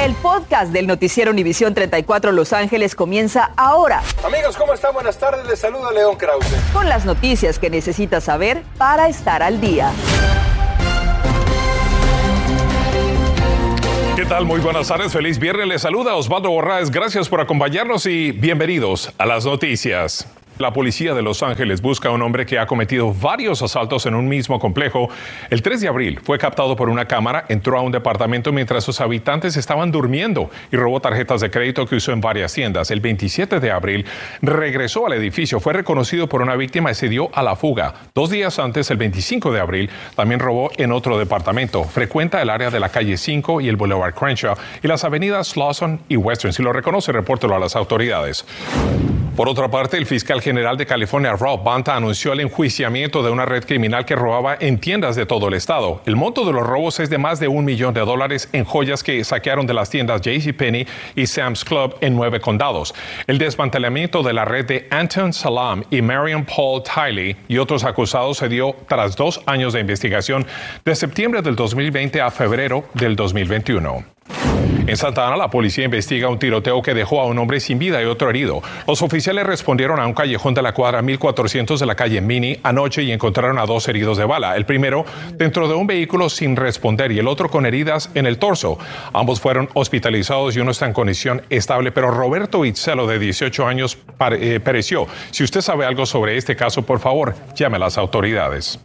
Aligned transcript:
El 0.00 0.14
podcast 0.14 0.72
del 0.72 0.86
noticiero 0.86 1.30
Univisión 1.30 1.74
34 1.74 2.32
Los 2.32 2.54
Ángeles 2.54 2.94
comienza 2.94 3.50
ahora. 3.54 4.02
Amigos, 4.24 4.56
¿cómo 4.56 4.72
están? 4.72 4.94
Buenas 4.94 5.18
tardes. 5.18 5.46
Les 5.46 5.58
saluda 5.58 5.92
León 5.92 6.16
Krause. 6.16 6.46
Con 6.72 6.88
las 6.88 7.04
noticias 7.04 7.58
que 7.58 7.68
necesitas 7.68 8.24
saber 8.24 8.62
para 8.78 9.10
estar 9.10 9.42
al 9.42 9.60
día. 9.60 9.92
¿Qué 14.16 14.24
tal? 14.24 14.46
Muy 14.46 14.60
buenas 14.60 14.88
tardes. 14.88 15.12
Feliz 15.12 15.38
viernes. 15.38 15.68
Les 15.68 15.82
saluda 15.82 16.14
Osvaldo 16.14 16.48
Borraes. 16.48 16.90
Gracias 16.90 17.28
por 17.28 17.42
acompañarnos 17.42 18.06
y 18.06 18.32
bienvenidos 18.32 19.12
a 19.18 19.26
las 19.26 19.44
noticias. 19.44 20.26
La 20.60 20.74
policía 20.74 21.14
de 21.14 21.22
Los 21.22 21.42
Ángeles 21.42 21.80
busca 21.80 22.10
a 22.10 22.12
un 22.12 22.20
hombre 22.20 22.44
que 22.44 22.58
ha 22.58 22.66
cometido 22.66 23.14
varios 23.14 23.62
asaltos 23.62 24.04
en 24.04 24.14
un 24.14 24.28
mismo 24.28 24.60
complejo. 24.60 25.08
El 25.48 25.62
3 25.62 25.80
de 25.80 25.88
abril 25.88 26.20
fue 26.22 26.38
captado 26.38 26.76
por 26.76 26.90
una 26.90 27.06
cámara, 27.06 27.46
entró 27.48 27.78
a 27.78 27.80
un 27.80 27.90
departamento 27.90 28.52
mientras 28.52 28.84
sus 28.84 29.00
habitantes 29.00 29.56
estaban 29.56 29.90
durmiendo 29.90 30.50
y 30.70 30.76
robó 30.76 31.00
tarjetas 31.00 31.40
de 31.40 31.50
crédito 31.50 31.86
que 31.86 31.96
usó 31.96 32.12
en 32.12 32.20
varias 32.20 32.52
tiendas. 32.52 32.90
El 32.90 33.00
27 33.00 33.58
de 33.58 33.70
abril 33.70 34.04
regresó 34.42 35.06
al 35.06 35.14
edificio, 35.14 35.60
fue 35.60 35.72
reconocido 35.72 36.28
por 36.28 36.42
una 36.42 36.56
víctima 36.56 36.90
y 36.90 36.94
se 36.94 37.08
dio 37.08 37.30
a 37.32 37.42
la 37.42 37.56
fuga. 37.56 37.94
Dos 38.14 38.28
días 38.28 38.58
antes, 38.58 38.90
el 38.90 38.98
25 38.98 39.52
de 39.52 39.60
abril, 39.60 39.88
también 40.14 40.40
robó 40.40 40.70
en 40.76 40.92
otro 40.92 41.18
departamento. 41.18 41.84
Frecuenta 41.84 42.42
el 42.42 42.50
área 42.50 42.68
de 42.68 42.80
la 42.80 42.90
calle 42.90 43.16
5 43.16 43.62
y 43.62 43.68
el 43.70 43.76
Boulevard 43.76 44.12
Crenshaw 44.12 44.56
y 44.82 44.88
las 44.88 45.04
avenidas 45.04 45.56
Lawson 45.56 46.00
y 46.10 46.16
Western. 46.16 46.52
Si 46.52 46.62
lo 46.62 46.74
reconoce, 46.74 47.12
repórtelo 47.12 47.56
a 47.56 47.58
las 47.58 47.76
autoridades. 47.76 48.44
Por 49.40 49.48
otra 49.48 49.70
parte, 49.70 49.96
el 49.96 50.04
fiscal 50.04 50.42
general 50.42 50.76
de 50.76 50.84
California, 50.84 51.32
Rob 51.32 51.64
Banta, 51.64 51.96
anunció 51.96 52.34
el 52.34 52.40
enjuiciamiento 52.40 53.22
de 53.22 53.30
una 53.30 53.46
red 53.46 53.64
criminal 53.64 54.04
que 54.04 54.14
robaba 54.14 54.54
en 54.60 54.78
tiendas 54.78 55.16
de 55.16 55.24
todo 55.24 55.48
el 55.48 55.54
estado. 55.54 56.02
El 56.04 56.14
monto 56.14 56.44
de 56.44 56.52
los 56.52 56.66
robos 56.66 57.00
es 57.00 57.08
de 57.08 57.16
más 57.16 57.40
de 57.40 57.48
un 57.48 57.64
millón 57.64 57.94
de 57.94 58.02
dólares 58.02 58.50
en 58.52 58.66
joyas 58.66 59.02
que 59.02 59.24
saquearon 59.24 59.66
de 59.66 59.72
las 59.72 59.88
tiendas 59.88 60.20
JCPenney 60.20 60.86
y 61.16 61.26
Sam's 61.26 61.64
Club 61.64 61.96
en 62.02 62.16
nueve 62.16 62.38
condados. 62.38 62.94
El 63.26 63.38
desmantelamiento 63.38 64.22
de 64.22 64.34
la 64.34 64.44
red 64.44 64.66
de 64.66 64.86
Anton 64.90 65.32
Salam 65.32 65.84
y 65.90 66.02
Marion 66.02 66.44
Paul 66.44 66.82
Tiley 66.82 67.34
y 67.48 67.56
otros 67.56 67.84
acusados 67.84 68.36
se 68.36 68.48
dio 68.50 68.76
tras 68.88 69.16
dos 69.16 69.40
años 69.46 69.72
de 69.72 69.80
investigación 69.80 70.46
de 70.84 70.94
septiembre 70.94 71.40
del 71.40 71.56
2020 71.56 72.20
a 72.20 72.30
febrero 72.30 72.84
del 72.92 73.16
2021. 73.16 74.19
En 74.90 74.96
Santa 74.96 75.24
Ana, 75.24 75.36
la 75.36 75.48
policía 75.48 75.84
investiga 75.84 76.28
un 76.28 76.40
tiroteo 76.40 76.82
que 76.82 76.94
dejó 76.94 77.20
a 77.20 77.26
un 77.26 77.38
hombre 77.38 77.60
sin 77.60 77.78
vida 77.78 78.02
y 78.02 78.06
otro 78.06 78.28
herido. 78.28 78.60
Los 78.88 79.02
oficiales 79.02 79.46
respondieron 79.46 80.00
a 80.00 80.06
un 80.08 80.14
callejón 80.14 80.52
de 80.52 80.62
la 80.62 80.74
cuadra 80.74 81.00
1400 81.00 81.78
de 81.78 81.86
la 81.86 81.94
calle 81.94 82.20
Mini 82.20 82.58
anoche 82.64 83.04
y 83.04 83.12
encontraron 83.12 83.60
a 83.60 83.66
dos 83.66 83.86
heridos 83.86 84.18
de 84.18 84.24
bala. 84.24 84.56
El 84.56 84.66
primero 84.66 85.04
dentro 85.34 85.68
de 85.68 85.74
un 85.74 85.86
vehículo 85.86 86.28
sin 86.28 86.56
responder 86.56 87.12
y 87.12 87.20
el 87.20 87.28
otro 87.28 87.48
con 87.48 87.66
heridas 87.66 88.10
en 88.14 88.26
el 88.26 88.38
torso. 88.38 88.80
Ambos 89.12 89.40
fueron 89.40 89.68
hospitalizados 89.74 90.56
y 90.56 90.58
uno 90.58 90.72
está 90.72 90.86
en 90.86 90.92
condición 90.92 91.42
estable, 91.50 91.92
pero 91.92 92.10
Roberto 92.10 92.64
Itzelo, 92.64 93.06
de 93.06 93.20
18 93.20 93.68
años, 93.68 93.96
eh, 94.32 94.58
pereció. 94.58 95.06
Si 95.30 95.44
usted 95.44 95.60
sabe 95.60 95.86
algo 95.86 96.04
sobre 96.04 96.36
este 96.36 96.56
caso, 96.56 96.82
por 96.82 96.98
favor, 96.98 97.36
llame 97.54 97.76
a 97.76 97.78
las 97.78 97.96
autoridades. 97.96 98.80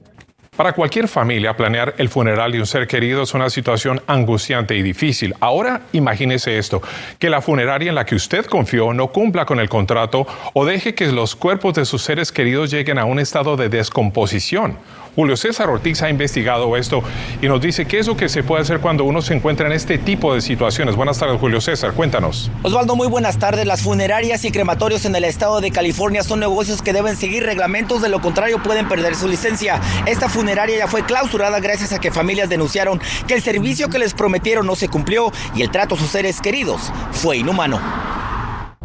Para 0.55 0.71
cualquier 0.71 1.09
familia, 1.09 1.57
planear 1.57 1.95
el 1.97 2.07
funeral 2.07 2.53
de 2.53 2.59
un 2.59 2.65
ser 2.65 2.87
querido 2.87 3.23
es 3.23 3.33
una 3.33 3.49
situación 3.49 4.01
angustiante 4.07 4.73
y 4.77 4.83
difícil. 4.83 5.33
Ahora 5.41 5.81
imagínese 5.91 6.57
esto, 6.57 6.81
que 7.19 7.29
la 7.29 7.41
funeraria 7.41 7.89
en 7.89 7.95
la 7.95 8.05
que 8.05 8.15
usted 8.15 8.45
confió 8.45 8.93
no 8.93 9.07
cumpla 9.07 9.45
con 9.45 9.59
el 9.59 9.67
contrato 9.67 10.25
o 10.53 10.65
deje 10.65 10.95
que 10.95 11.07
los 11.07 11.35
cuerpos 11.35 11.73
de 11.73 11.83
sus 11.83 12.03
seres 12.03 12.31
queridos 12.31 12.71
lleguen 12.71 12.99
a 12.99 13.03
un 13.03 13.19
estado 13.19 13.57
de 13.57 13.67
descomposición. 13.67 14.77
Julio 15.15 15.37
César 15.37 15.69
Ortiz 15.69 16.01
ha 16.01 16.09
investigado 16.09 16.75
esto 16.75 17.01
y 17.41 17.47
nos 17.47 17.61
dice 17.61 17.85
qué 17.85 17.99
es 17.99 18.07
lo 18.07 18.17
que 18.17 18.27
se 18.27 18.43
puede 18.43 18.61
hacer 18.63 18.81
cuando 18.81 19.05
uno 19.05 19.21
se 19.21 19.33
encuentra 19.33 19.65
en 19.65 19.71
este 19.71 19.97
tipo 19.97 20.35
de 20.35 20.41
situaciones. 20.41 20.95
Buenas 20.95 21.19
tardes, 21.19 21.39
Julio 21.39 21.61
César, 21.61 21.93
cuéntanos. 21.93 22.51
Osvaldo, 22.63 22.97
muy 22.97 23.07
buenas 23.07 23.37
tardes. 23.37 23.65
Las 23.65 23.81
funerarias 23.81 24.43
y 24.43 24.51
crematorios 24.51 25.05
en 25.05 25.15
el 25.15 25.23
estado 25.23 25.61
de 25.61 25.71
California 25.71 26.21
son 26.23 26.41
negocios 26.41 26.81
que 26.81 26.91
deben 26.91 27.15
seguir 27.15 27.43
reglamentos, 27.43 28.01
de 28.01 28.09
lo 28.09 28.19
contrario 28.19 28.61
pueden 28.61 28.89
perder 28.89 29.15
su 29.15 29.29
licencia. 29.29 29.79
Esta 30.05 30.27
funeraria 30.27 30.77
ya 30.79 30.87
fue 30.87 31.05
clausurada 31.05 31.61
gracias 31.61 31.93
a 31.93 31.99
que 31.99 32.11
familias 32.11 32.49
denunciaron 32.49 32.99
que 33.25 33.35
el 33.35 33.41
servicio 33.41 33.89
que 33.89 33.99
les 33.99 34.13
prometieron 34.13 34.65
no 34.65 34.75
se 34.75 34.89
cumplió 34.89 35.31
y 35.55 35.61
el 35.61 35.71
trato 35.71 35.95
a 35.95 35.97
sus 35.97 36.09
seres 36.09 36.41
queridos 36.41 36.91
fue 37.11 37.37
inhumano. 37.37 37.79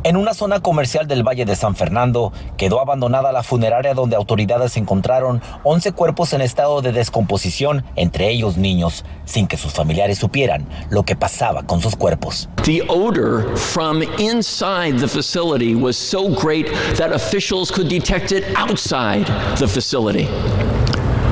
En 0.03 0.16
una 0.16 0.33
zona 0.33 0.61
comercial 0.61 1.06
del 1.06 1.22
Valle 1.22 1.44
de 1.44 1.55
San 1.55 1.77
Fernando 1.77 2.33
quedó 2.56 2.81
abandonada 2.81 3.33
la 3.33 3.43
funeraria 3.43 3.93
donde 3.93 4.16
autoridades 4.16 4.78
encontraron 4.78 5.43
11 5.62 5.93
cuerpos 5.93 6.33
en 6.33 6.41
estado 6.41 6.81
de 6.81 6.93
descomposición, 6.93 7.84
entre 7.97 8.31
ellos 8.31 8.56
niños, 8.56 9.05
sin 9.27 9.47
que 9.47 9.59
sus 9.59 9.75
familiares 9.75 10.16
supieran 10.16 10.66
lo 10.89 11.03
que 11.03 11.16
pasaba 11.16 11.65
con 11.65 11.83
sus 11.83 11.97
cuerpos. 11.97 12.49
The 12.65 12.83
odor 12.89 13.55
from 13.59 14.03
inside 14.19 14.99
the 14.99 15.09
facility 15.09 15.75
was 15.75 15.99
so 15.99 16.31
great 16.31 16.69
that 16.97 17.12
officials 17.12 17.71
could 17.71 17.89
detect 17.89 18.33
it 18.33 18.44
outside 18.56 19.27
the 19.59 19.69
facility. 19.69 20.27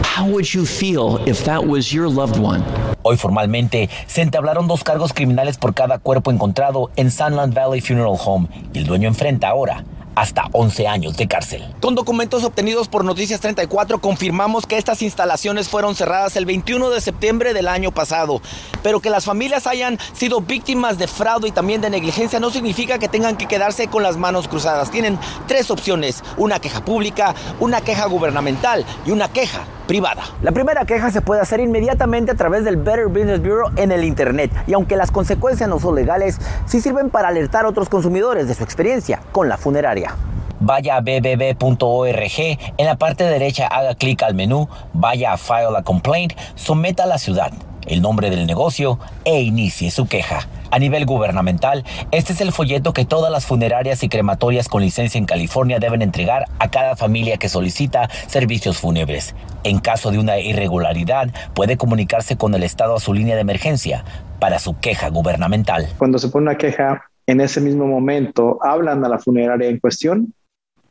How 0.05 0.27
would 0.27 0.53
you 0.53 0.67
feel 0.67 1.23
if 1.27 1.43
that 1.47 1.67
was 1.67 1.91
your 1.91 2.07
loved 2.07 2.39
one? 2.39 2.63
Hoy 3.11 3.17
formalmente 3.17 3.89
se 4.07 4.21
entablaron 4.21 4.69
dos 4.69 4.85
cargos 4.85 5.15
criminales 5.15 5.57
por 5.57 5.73
cada 5.73 5.99
cuerpo 5.99 6.31
encontrado 6.31 6.91
en 6.97 7.11
Sunland 7.11 7.55
Valley 7.55 7.81
Funeral 7.81 8.19
Home 8.23 8.49
y 8.75 8.81
el 8.81 8.85
dueño 8.85 9.09
enfrenta 9.09 9.49
ahora 9.49 9.83
hasta 10.15 10.45
11 10.53 10.87
años 10.87 11.17
de 11.17 11.27
cárcel. 11.27 11.65
Con 11.81 11.95
documentos 11.95 12.45
obtenidos 12.45 12.87
por 12.89 13.07
Noticias 13.07 13.41
34 13.41 14.03
confirmamos 14.03 14.67
que 14.67 14.77
estas 14.77 15.01
instalaciones 15.01 15.71
fueron 15.71 15.95
cerradas 15.95 16.37
el 16.37 16.45
21 16.45 16.91
de 16.91 17.01
septiembre 17.01 17.55
del 17.55 17.69
año 17.69 17.93
pasado, 17.93 18.43
pero 18.83 19.01
que 19.01 19.09
las 19.09 19.25
familias 19.25 19.67
hayan 19.67 19.99
sido 20.13 20.43
víctimas 20.43 20.99
de 20.99 21.09
fraude 21.09 21.49
y 21.49 21.53
también 21.53 21.81
de 21.81 21.89
negligencia 21.89 22.41
no 22.41 22.51
significa 22.51 22.99
que 22.99 23.09
tengan 23.09 23.39
que 23.39 23.47
quedarse 23.47 23.89
con 23.89 24.03
las 24.03 24.19
manos 24.19 24.49
cruzadas. 24.49 24.91
Tienen 24.91 25.19
tres 25.47 25.71
opciones, 25.71 26.23
una 26.37 26.61
queja 26.61 26.85
pública, 26.85 27.35
una 27.59 27.81
queja 27.81 28.05
gubernamental 28.05 28.85
y 29.07 29.13
una 29.13 29.29
queja 29.29 29.65
privada. 29.89 30.23
La 30.43 30.53
primera 30.53 30.85
queja 30.85 31.11
se 31.11 31.21
puede 31.21 31.41
hacer 31.41 31.59
inmediatamente 31.59 32.31
a 32.31 32.35
través 32.37 32.65
del 32.65 32.77
Better 32.77 33.09
Business 33.09 33.41
Bureau 33.41 33.73
en 33.75 33.91
el 33.91 34.05
Internet 34.05 34.53
y 34.69 34.75
aunque 34.75 34.97
las 34.97 35.11
consecuencias 35.11 35.69
no 35.69 35.81
son 35.81 35.97
legales, 35.97 36.39
sí 36.67 36.81
sirven 36.81 37.11
para 37.11 37.29
alertar 37.29 37.65
a 37.65 37.69
otros 37.69 37.89
consumidores 37.89 38.47
de 38.47 38.55
su 38.55 38.63
experiencia 38.63 39.21
con 39.33 39.49
la 39.49 39.57
funeraria. 39.57 40.15
Vaya 40.61 40.97
a 40.97 41.01
bbb.org, 41.01 42.59
en 42.77 42.87
la 42.87 42.97
parte 42.97 43.25
derecha 43.25 43.67
haga 43.69 43.95
clic 43.95 44.23
al 44.23 44.35
menú, 44.35 44.69
vaya 44.93 45.33
a 45.33 45.37
File 45.37 45.77
a 45.77 45.83
Complaint, 45.83 46.35
someta 46.57 47.05
a 47.05 47.07
la 47.07 47.19
ciudad, 47.19 47.53
el 47.89 48.03
nombre 48.03 48.31
del 48.31 48.47
negocio 48.47 48.99
e 49.25 49.43
inicie 49.43 49.91
su 49.91 50.07
queja. 50.07 50.49
A 50.71 50.79
nivel 50.79 51.07
gubernamental, 51.07 51.85
este 52.11 52.33
es 52.35 52.41
el 52.41 52.53
folleto 52.53 52.93
que 52.93 53.05
todas 53.05 53.33
las 53.33 53.47
funerarias 53.47 54.03
y 54.03 54.09
crematorias 54.09 54.69
con 54.69 54.83
licencia 54.83 55.19
en 55.19 55.25
California 55.25 55.79
deben 55.79 56.03
entregar 56.03 56.45
a 56.59 56.71
cada 56.71 56.95
familia 56.95 57.39
que 57.39 57.49
solicita 57.49 58.09
servicios 58.27 58.79
fúnebres. 58.79 59.35
En 59.65 59.79
caso 59.79 60.11
de 60.11 60.19
una 60.19 60.39
irregularidad, 60.39 61.29
puede 61.55 61.77
comunicarse 61.77 62.37
con 62.37 62.55
el 62.55 62.63
Estado 62.63 62.97
a 62.97 63.01
su 63.01 63.15
línea 63.15 63.35
de 63.35 63.41
emergencia 63.41 64.05
para 64.39 64.59
su 64.59 64.79
queja 64.79 65.09
gubernamental. 65.09 65.89
Cuando 65.99 66.19
se 66.19 66.29
pone 66.29 66.51
una 66.51 66.59
queja, 66.59 67.05
en 67.27 67.41
ese 67.41 67.61
mismo 67.61 67.87
momento 67.87 68.59
hablan 68.63 69.05
a 69.05 69.09
la 69.09 69.19
funeraria 69.19 69.69
en 69.69 69.79
cuestión 69.79 70.35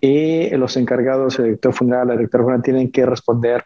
y 0.02 0.50
los 0.52 0.78
encargados, 0.78 1.40
el 1.40 1.46
director 1.46 1.74
funeral, 1.74 2.08
la 2.08 2.14
directora 2.16 2.44
funeral, 2.44 2.64
tienen 2.64 2.92
que 2.92 3.06
responder 3.06 3.64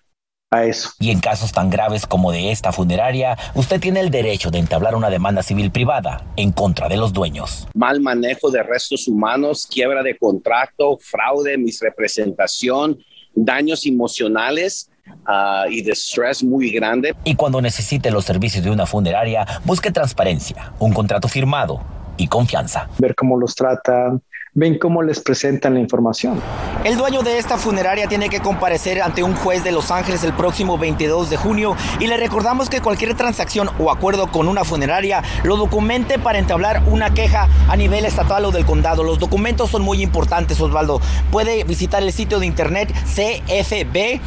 a 0.53 0.65
eso. 0.65 0.89
Y 0.99 1.11
en 1.11 1.21
casos 1.21 1.53
tan 1.53 1.69
graves 1.69 2.05
como 2.05 2.33
de 2.33 2.51
esta 2.51 2.73
funeraria, 2.73 3.37
usted 3.55 3.79
tiene 3.79 4.01
el 4.01 4.11
derecho 4.11 4.51
de 4.51 4.59
entablar 4.59 4.95
una 4.95 5.09
demanda 5.09 5.43
civil 5.43 5.71
privada 5.71 6.25
en 6.35 6.51
contra 6.51 6.89
de 6.89 6.97
los 6.97 7.13
dueños. 7.13 7.69
Mal 7.73 8.01
manejo 8.01 8.51
de 8.51 8.61
restos 8.61 9.07
humanos, 9.07 9.65
quiebra 9.65 10.03
de 10.03 10.17
contrato, 10.17 10.97
fraude, 10.97 11.57
misrepresentación, 11.57 12.99
daños 13.33 13.85
emocionales. 13.85 14.89
Uh, 15.27 15.69
y 15.69 15.81
de 15.81 15.91
estrés 15.91 16.43
muy 16.43 16.71
grande. 16.71 17.13
Y 17.25 17.35
cuando 17.35 17.61
necesite 17.61 18.11
los 18.11 18.23
servicios 18.23 18.63
de 18.63 18.71
una 18.71 18.85
funeraria, 18.85 19.45
busque 19.65 19.91
transparencia, 19.91 20.73
un 20.79 20.93
contrato 20.93 21.27
firmado 21.27 21.81
y 22.17 22.27
confianza. 22.27 22.87
Ver 22.97 23.13
cómo 23.13 23.37
los 23.37 23.53
tratan, 23.55 24.21
ven 24.53 24.77
cómo 24.77 25.01
les 25.01 25.21
presentan 25.21 25.75
la 25.75 25.79
información. 25.79 26.41
El 26.83 26.97
dueño 26.97 27.21
de 27.21 27.37
esta 27.37 27.57
funeraria 27.57 28.07
tiene 28.07 28.27
que 28.27 28.41
comparecer 28.41 29.01
ante 29.01 29.23
un 29.23 29.33
juez 29.33 29.63
de 29.63 29.71
Los 29.71 29.91
Ángeles 29.91 30.25
el 30.25 30.33
próximo 30.33 30.77
22 30.77 31.29
de 31.29 31.37
junio 31.37 31.77
y 32.01 32.07
le 32.07 32.17
recordamos 32.17 32.69
que 32.69 32.81
cualquier 32.81 33.15
transacción 33.15 33.69
o 33.79 33.91
acuerdo 33.91 34.29
con 34.29 34.49
una 34.49 34.65
funeraria 34.65 35.23
lo 35.43 35.55
documente 35.55 36.19
para 36.19 36.37
entablar 36.37 36.83
una 36.87 37.13
queja 37.13 37.47
a 37.69 37.77
nivel 37.77 38.03
estatal 38.03 38.43
o 38.43 38.51
del 38.51 38.65
condado. 38.65 39.03
Los 39.03 39.19
documentos 39.19 39.69
son 39.69 39.83
muy 39.83 40.01
importantes, 40.01 40.59
Osvaldo. 40.59 40.99
Puede 41.31 41.63
visitar 41.63 42.03
el 42.03 42.11
sitio 42.11 42.39
de 42.39 42.45
internet 42.45 42.93
cfb.ca.gov 43.05 44.21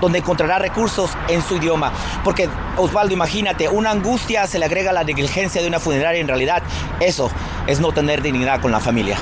donde 0.00 0.18
encontrará 0.18 0.58
recursos 0.58 1.10
en 1.28 1.42
su 1.42 1.56
idioma. 1.56 1.92
Porque, 2.24 2.48
Osvaldo, 2.78 3.12
imagínate, 3.12 3.68
una 3.68 3.90
angustia 3.90 4.46
se 4.46 4.58
le 4.58 4.64
agrega 4.64 4.90
a 4.90 4.94
la 4.94 5.04
negligencia 5.04 5.60
de 5.60 5.68
una 5.68 5.80
funeraria 5.80 6.20
en 6.20 6.28
realidad. 6.28 6.62
Eso 7.00 7.30
es 7.68 7.80
no 7.80 7.92
tener 7.92 8.22
dignidad 8.22 8.60
con 8.60 8.72
la 8.72 8.80
familia. 8.80 9.18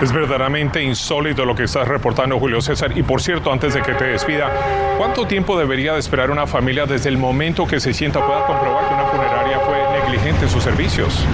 Es 0.00 0.12
verdaderamente 0.12 0.82
insólito 0.82 1.44
lo 1.44 1.54
que 1.54 1.64
estás 1.64 1.88
reportando, 1.88 2.38
Julio 2.38 2.60
César. 2.60 2.96
Y 2.96 3.02
por 3.02 3.20
cierto, 3.20 3.52
antes 3.52 3.74
de 3.74 3.82
que 3.82 3.94
te 3.94 4.04
despida, 4.04 4.50
¿cuánto 4.98 5.26
tiempo 5.26 5.58
debería 5.58 5.94
de 5.94 5.98
esperar 5.98 6.30
una 6.30 6.46
familia 6.46 6.86
desde 6.86 7.08
el 7.08 7.18
momento 7.18 7.66
que 7.66 7.80
se 7.80 7.92
sienta 7.92 8.24
pueda 8.24 8.46
comprobar 8.46 8.86
que 8.86 8.94
una 8.94 9.04
funeraria 9.06 9.60
fue 9.60 9.76
negligente 10.00 10.44
en 10.44 10.50
sus 10.50 10.62
servicios. 10.62 11.24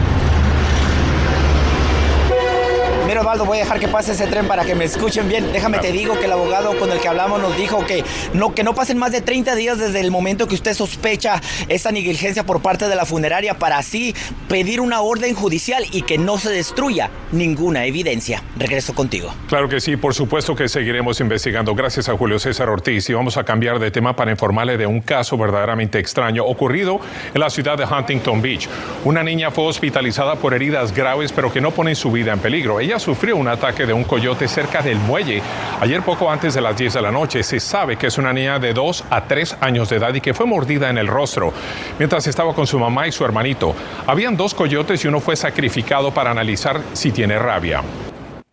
Voy 3.26 3.58
a 3.58 3.62
dejar 3.62 3.81
que 3.81 3.88
pase 3.88 4.12
ese 4.12 4.28
tren 4.28 4.46
para 4.46 4.64
que 4.64 4.76
me 4.76 4.84
escuchen 4.84 5.28
bien. 5.28 5.52
Déjame 5.52 5.78
te 5.78 5.90
digo 5.90 6.17
que 6.17 6.26
el 6.26 6.32
abogado 6.32 6.78
con 6.78 6.93
el 6.93 7.00
que 7.00 7.08
hablamos 7.08 7.43
nos 7.43 7.56
dijo 7.56 7.84
que 7.84 8.05
no, 8.32 8.55
que 8.55 8.62
no 8.62 8.73
pasen 8.73 8.99
más 8.99 9.11
de 9.11 9.20
30 9.20 9.56
días 9.56 9.78
desde 9.78 9.99
el 9.99 10.12
momento 10.12 10.46
que 10.46 10.55
usted 10.55 10.75
sospecha 10.75 11.43
esa 11.69 11.90
negligencia 11.90 12.44
por 12.44 12.62
parte 12.62 12.88
de 12.88 12.94
la 12.94 13.05
funeraria 13.05 13.55
para 13.55 13.78
así 13.78 14.14
pedir 14.49 14.81
una 14.81 15.00
orden 15.00 15.34
judicial 15.34 15.84
y 15.90 16.02
que 16.02 16.19
no 16.19 16.38
se 16.38 16.50
destruya 16.50 17.11
ninguna 17.32 17.84
evidencia. 17.84 18.44
Regreso 18.56 18.94
contigo. 18.94 19.34
Claro 19.49 19.69
que 19.69 19.81
sí, 19.81 19.96
por 19.96 20.14
supuesto 20.14 20.55
que 20.55 20.69
seguiremos 20.69 21.20
investigando. 21.20 21.75
Gracias 21.75 22.08
a 22.08 22.17
Julio 22.17 22.38
César 22.38 22.69
Ortiz 22.69 23.11
y 23.11 23.12
vamos 23.12 23.37
a 23.37 23.43
cambiar 23.43 23.81
de 23.81 23.90
tema 23.90 24.14
para 24.14 24.31
informarle 24.31 24.79
de 24.79 24.87
un 24.87 25.00
caso 25.00 25.37
verdaderamente 25.37 25.99
extraño 25.99 26.44
ocurrido 26.44 27.00
en 27.34 27.40
la 27.40 27.50
ciudad 27.50 27.76
de 27.76 27.87
Huntington 27.87 28.40
Beach. 28.40 28.69
Una 29.05 29.25
niña 29.25 29.50
fue 29.50 29.64
hospitalizada 29.64 30.37
por 30.37 30.55
heridas 30.55 30.94
graves 30.94 31.32
pero 31.32 31.52
que 31.52 31.61
no 31.61 31.72
ponen 31.72 31.96
su 31.96 32.12
vida 32.12 32.32
en 32.32 32.38
peligro. 32.38 32.79
Ella 32.79 33.00
sufrió 33.00 33.15
un 33.24 33.48
ataque 33.48 33.86
de 33.86 33.92
un 33.92 34.04
coyote 34.04 34.46
cerca 34.46 34.82
del 34.82 34.98
muelle 34.98 35.42
ayer 35.80 36.02
poco 36.02 36.30
antes 36.30 36.54
de 36.54 36.60
las 36.60 36.76
10 36.76 36.94
de 36.94 37.02
la 37.02 37.10
noche. 37.10 37.42
Se 37.42 37.58
sabe 37.58 37.96
que 37.96 38.08
es 38.08 38.18
una 38.18 38.32
niña 38.32 38.58
de 38.58 38.72
2 38.72 39.04
a 39.10 39.24
3 39.24 39.56
años 39.60 39.88
de 39.88 39.96
edad 39.96 40.14
y 40.14 40.20
que 40.20 40.34
fue 40.34 40.46
mordida 40.46 40.90
en 40.90 40.98
el 40.98 41.06
rostro 41.06 41.52
mientras 41.98 42.26
estaba 42.26 42.54
con 42.54 42.66
su 42.66 42.78
mamá 42.78 43.08
y 43.08 43.12
su 43.12 43.24
hermanito. 43.24 43.74
Habían 44.06 44.36
dos 44.36 44.54
coyotes 44.54 45.04
y 45.04 45.08
uno 45.08 45.20
fue 45.20 45.34
sacrificado 45.34 46.12
para 46.12 46.30
analizar 46.30 46.80
si 46.92 47.10
tiene 47.10 47.38
rabia. 47.38 47.82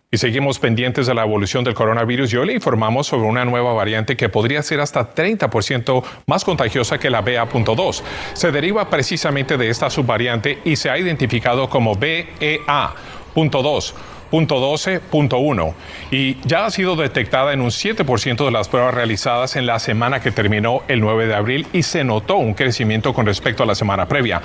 Y 0.09 0.17
seguimos 0.17 0.59
pendientes 0.59 1.07
de 1.07 1.13
la 1.15 1.23
evolución 1.23 1.63
del 1.63 1.73
coronavirus 1.73 2.31
y 2.33 2.37
hoy 2.37 2.45
le 2.47 2.53
informamos 2.53 3.07
sobre 3.07 3.27
una 3.27 3.45
nueva 3.45 3.73
variante 3.73 4.15
que 4.15 4.29
podría 4.29 4.61
ser 4.61 4.79
hasta 4.79 5.13
30% 5.13 6.03
más 6.27 6.45
contagiosa 6.45 6.99
que 6.99 7.09
la 7.09 7.21
BA.2. 7.21 8.03
Se 8.33 8.51
deriva 8.51 8.89
precisamente 8.91 9.57
de 9.57 9.69
esta 9.69 9.89
subvariante 9.89 10.59
y 10.65 10.75
se 10.75 10.91
ha 10.91 10.99
identificado 10.99 11.67
como 11.67 11.95
BEA.2 11.95 13.93
.12.1 14.33 15.73
y 16.11 16.37
ya 16.45 16.65
ha 16.65 16.71
sido 16.71 16.95
detectada 16.95 17.53
en 17.53 17.61
un 17.61 17.69
7% 17.69 18.43
de 18.43 18.51
las 18.51 18.67
pruebas 18.67 18.93
realizadas 18.93 19.55
en 19.55 19.67
la 19.67 19.79
semana 19.79 20.19
que 20.19 20.31
terminó 20.31 20.81
el 20.87 20.99
9 20.99 21.27
de 21.27 21.35
abril 21.35 21.67
y 21.71 21.83
se 21.83 22.03
notó 22.03 22.37
un 22.37 22.55
crecimiento 22.55 23.13
con 23.13 23.25
respecto 23.25 23.63
a 23.63 23.65
la 23.65 23.75
semana 23.75 24.07
previa. 24.07 24.41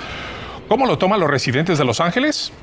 ¿Cómo 0.67 0.85
lo 0.85 0.97
toman 0.99 1.19
los 1.19 1.29
residentes 1.29 1.79
de 1.79 1.85
Los 1.85 1.99
Ángeles? 1.99 2.53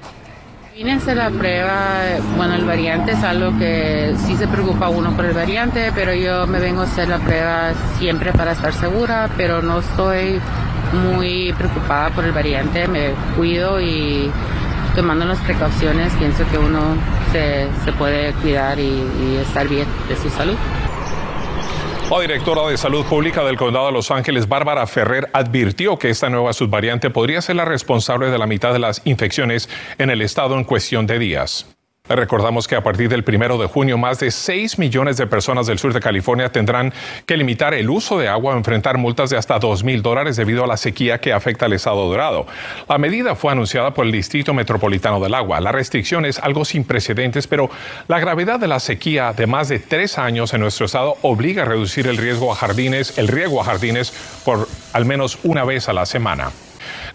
Hacer 0.76 1.16
la 1.16 1.30
prueba, 1.30 2.02
bueno, 2.36 2.54
el 2.54 2.64
variante 2.64 3.12
es 3.12 3.24
algo 3.24 3.58
que 3.58 4.14
sí 4.26 4.36
se 4.36 4.46
preocupa 4.46 4.90
uno 4.90 5.16
por 5.16 5.24
el 5.24 5.32
variante, 5.32 5.90
pero 5.94 6.12
yo 6.14 6.46
me 6.46 6.60
vengo 6.60 6.82
a 6.82 6.84
hacer 6.84 7.08
la 7.08 7.18
prueba 7.18 7.72
siempre 7.98 8.30
para 8.32 8.52
estar 8.52 8.74
segura, 8.74 9.30
pero 9.38 9.62
no 9.62 9.80
estoy 9.80 10.38
muy 10.92 11.52
preocupada 11.54 12.10
por 12.10 12.24
el 12.24 12.32
variante, 12.32 12.86
me 12.88 13.12
cuido 13.36 13.80
y 13.80 14.30
tomando 14.94 15.24
las 15.24 15.38
precauciones, 15.40 16.12
pienso 16.14 16.46
que 16.50 16.58
uno 16.58 16.96
se, 17.32 17.92
puede 17.92 18.32
cuidar 18.34 18.78
y, 18.78 18.82
y 18.82 19.38
estar 19.42 19.68
bien 19.68 19.86
de 20.08 20.16
su 20.16 20.30
salud. 20.30 20.56
La 22.10 22.20
directora 22.20 22.68
de 22.68 22.76
Salud 22.76 23.04
Pública 23.04 23.42
del 23.42 23.56
Condado 23.56 23.86
de 23.86 23.92
Los 23.92 24.12
Ángeles, 24.12 24.48
Bárbara 24.48 24.86
Ferrer, 24.86 25.28
advirtió 25.32 25.98
que 25.98 26.08
esta 26.08 26.30
nueva 26.30 26.52
subvariante 26.52 27.10
podría 27.10 27.42
ser 27.42 27.56
la 27.56 27.64
responsable 27.64 28.30
de 28.30 28.38
la 28.38 28.46
mitad 28.46 28.72
de 28.72 28.78
las 28.78 29.02
infecciones 29.04 29.68
en 29.98 30.10
el 30.10 30.22
estado 30.22 30.56
en 30.56 30.62
cuestión 30.62 31.08
de 31.08 31.18
días. 31.18 31.75
Recordamos 32.08 32.68
que 32.68 32.76
a 32.76 32.82
partir 32.82 33.08
del 33.08 33.24
primero 33.24 33.58
de 33.58 33.66
junio, 33.66 33.98
más 33.98 34.20
de 34.20 34.30
6 34.30 34.78
millones 34.78 35.16
de 35.16 35.26
personas 35.26 35.66
del 35.66 35.78
sur 35.78 35.92
de 35.92 36.00
California 36.00 36.50
tendrán 36.50 36.92
que 37.26 37.36
limitar 37.36 37.74
el 37.74 37.90
uso 37.90 38.18
de 38.18 38.28
agua 38.28 38.54
o 38.54 38.56
enfrentar 38.56 38.96
multas 38.96 39.30
de 39.30 39.36
hasta 39.36 39.58
2 39.58 39.82
mil 39.82 40.02
dólares 40.02 40.36
debido 40.36 40.64
a 40.64 40.66
la 40.66 40.76
sequía 40.76 41.18
que 41.18 41.32
afecta 41.32 41.66
al 41.66 41.72
estado 41.72 42.06
dorado. 42.08 42.46
La 42.88 42.98
medida 42.98 43.34
fue 43.34 43.52
anunciada 43.52 43.92
por 43.92 44.06
el 44.06 44.12
Distrito 44.12 44.54
Metropolitano 44.54 45.20
del 45.20 45.34
Agua. 45.34 45.60
La 45.60 45.72
restricción 45.72 46.24
es 46.24 46.38
algo 46.38 46.64
sin 46.64 46.84
precedentes, 46.84 47.46
pero 47.46 47.70
la 48.08 48.20
gravedad 48.20 48.60
de 48.60 48.68
la 48.68 48.80
sequía 48.80 49.32
de 49.32 49.46
más 49.46 49.68
de 49.68 49.78
tres 49.78 50.18
años 50.18 50.54
en 50.54 50.60
nuestro 50.60 50.86
estado 50.86 51.16
obliga 51.22 51.62
a 51.62 51.66
reducir 51.66 52.06
el 52.06 52.16
riesgo 52.16 52.52
a 52.52 52.54
jardines, 52.54 53.18
el 53.18 53.28
riego 53.28 53.60
a 53.60 53.64
jardines 53.64 54.12
por 54.44 54.68
al 54.92 55.04
menos 55.04 55.38
una 55.42 55.64
vez 55.64 55.88
a 55.88 55.92
la 55.92 56.06
semana. 56.06 56.50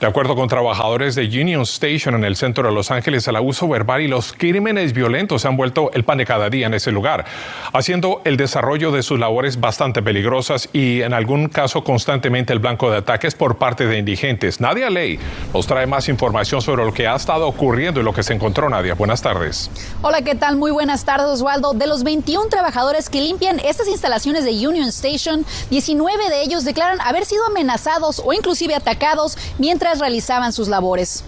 De 0.02 0.08
acuerdo 0.08 0.36
con 0.36 0.48
trabajadores 0.48 1.14
de 1.14 1.26
Union 1.26 1.62
Station 1.62 2.16
en 2.16 2.24
el 2.24 2.36
centro 2.36 2.68
de 2.68 2.74
Los 2.74 2.90
Ángeles, 2.90 3.28
el 3.28 3.36
abuso 3.36 3.68
verbal 3.68 4.02
y 4.02 4.08
los 4.08 4.34
crímenes 4.34 4.94
violentos 4.94 5.44
se 5.44 5.48
han 5.48 5.56
vuelto 5.56 5.92
el 5.94 6.04
pan 6.04 6.18
de 6.18 6.26
cada 6.26 6.50
día 6.50 6.66
en 6.66 6.74
ese 6.74 6.92
lugar, 6.92 7.24
haciendo 7.72 8.20
el 8.26 8.36
desarrollo 8.36 8.92
de 8.92 9.04
sus 9.04 9.20
labores 9.20 9.60
bastante 9.60 10.02
peligrosas 10.02 10.70
y 10.74 11.04
en 11.04 11.14
algún 11.14 11.50
caso 11.50 11.84
constantemente 11.84 12.52
el 12.52 12.58
blanco 12.58 12.90
de 12.90 12.98
ataques 12.98 13.36
por 13.36 13.60
parte 13.60 13.86
de 13.86 14.00
indigentes. 14.00 14.60
Nadia 14.60 14.90
Ley 14.90 15.20
nos 15.54 15.68
trae 15.68 15.86
más 15.86 16.10
información 16.10 16.64
sobre 16.64 16.84
lo 16.84 16.96
que 16.96 17.08
ha 17.08 17.16
estado 17.16 17.48
ocurriendo 17.48 18.02
y 18.02 18.04
lo 18.04 18.12
que 18.12 18.24
se 18.24 18.34
encontró. 18.34 18.70
Nadia, 18.70 18.96
buenas 18.96 19.22
tardes. 19.22 19.70
Hola, 20.02 20.24
¿qué 20.24 20.34
tal? 20.34 20.58
Muy 20.58 20.72
buenas 20.72 21.06
tardes, 21.06 21.28
Osvaldo. 21.28 21.74
De 21.74 21.86
los 21.86 22.02
21 22.02 22.50
trabajadores 22.50 23.08
que 23.08 23.22
limpian 23.22 23.60
estas 23.60 23.88
instalaciones 23.88 24.46
de 24.46 24.68
Union 24.68 24.88
Station, 24.88 25.46
19 25.70 26.30
de 26.32 26.42
ellos 26.42 26.66
declaran 26.66 27.00
haber 27.02 27.26
sido 27.26 27.46
amenazados 27.46 28.20
o 28.26 28.34
inclusive 28.34 28.74
atacados 28.74 29.38
mientras 29.60 29.91
realizaban 30.00 30.54
sus 30.54 30.68
labores. 30.68 31.24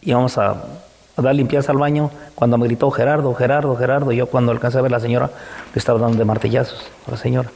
Íbamos 0.00 0.38
a, 0.38 0.50
a 0.50 1.22
dar 1.22 1.34
limpieza 1.34 1.72
al 1.72 1.78
baño 1.78 2.10
cuando 2.34 2.58
me 2.58 2.66
gritó 2.66 2.90
Gerardo, 2.90 3.34
Gerardo, 3.34 3.76
Gerardo. 3.76 4.12
Yo 4.12 4.26
cuando 4.26 4.52
alcancé 4.52 4.78
a 4.78 4.82
ver 4.82 4.92
a 4.92 4.96
la 4.96 5.00
señora, 5.00 5.30
le 5.74 5.78
estaba 5.78 5.98
dando 5.98 6.18
de 6.18 6.24
martillazos 6.24 6.90
a 7.06 7.12
la 7.12 7.16
señora. 7.16 7.50